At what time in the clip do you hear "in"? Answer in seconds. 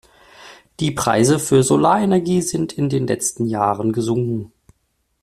2.73-2.89